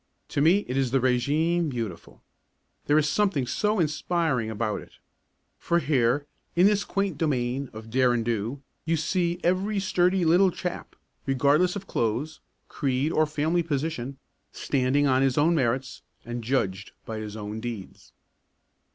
[0.29, 2.23] To me it is the régime beautiful.
[2.87, 4.93] There is something so inspiring about it!
[5.59, 10.49] For here, in this quaint domain of dare and do, you see every sturdy little
[10.49, 10.95] chap,
[11.27, 14.17] regardless of clothes, creed or family position,
[14.51, 18.11] standing on his own merits and judged by his own deeds.